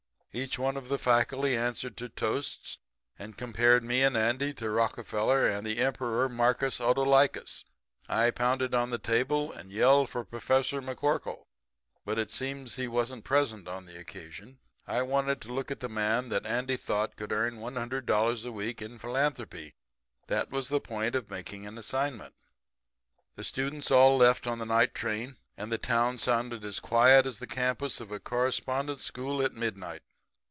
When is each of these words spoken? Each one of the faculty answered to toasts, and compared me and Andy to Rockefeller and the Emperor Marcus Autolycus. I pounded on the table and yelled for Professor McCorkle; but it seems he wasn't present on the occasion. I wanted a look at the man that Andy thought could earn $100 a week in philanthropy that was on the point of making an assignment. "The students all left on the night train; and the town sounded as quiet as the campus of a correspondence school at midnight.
Each 0.33 0.57
one 0.57 0.77
of 0.77 0.87
the 0.87 0.97
faculty 0.97 1.57
answered 1.57 1.97
to 1.97 2.07
toasts, 2.07 2.77
and 3.19 3.37
compared 3.37 3.83
me 3.83 4.01
and 4.01 4.15
Andy 4.15 4.53
to 4.53 4.69
Rockefeller 4.69 5.45
and 5.45 5.67
the 5.67 5.79
Emperor 5.79 6.29
Marcus 6.29 6.79
Autolycus. 6.79 7.65
I 8.07 8.31
pounded 8.31 8.73
on 8.73 8.91
the 8.91 8.97
table 8.97 9.51
and 9.51 9.73
yelled 9.73 10.09
for 10.09 10.23
Professor 10.23 10.81
McCorkle; 10.81 11.47
but 12.05 12.17
it 12.17 12.31
seems 12.31 12.77
he 12.77 12.87
wasn't 12.87 13.25
present 13.25 13.67
on 13.67 13.85
the 13.85 13.99
occasion. 13.99 14.59
I 14.87 15.01
wanted 15.01 15.43
a 15.45 15.51
look 15.51 15.69
at 15.69 15.81
the 15.81 15.89
man 15.89 16.29
that 16.29 16.45
Andy 16.45 16.77
thought 16.77 17.17
could 17.17 17.33
earn 17.33 17.57
$100 17.57 18.45
a 18.45 18.51
week 18.53 18.81
in 18.81 18.99
philanthropy 18.99 19.75
that 20.27 20.49
was 20.49 20.71
on 20.71 20.75
the 20.77 20.79
point 20.79 21.13
of 21.13 21.29
making 21.29 21.67
an 21.67 21.77
assignment. 21.77 22.35
"The 23.35 23.43
students 23.43 23.91
all 23.91 24.15
left 24.15 24.47
on 24.47 24.59
the 24.59 24.65
night 24.65 24.95
train; 24.95 25.35
and 25.57 25.69
the 25.73 25.77
town 25.77 26.19
sounded 26.19 26.63
as 26.63 26.79
quiet 26.79 27.25
as 27.25 27.39
the 27.39 27.47
campus 27.47 27.99
of 27.99 28.13
a 28.13 28.19
correspondence 28.21 29.03
school 29.03 29.41
at 29.41 29.51
midnight. 29.51 30.03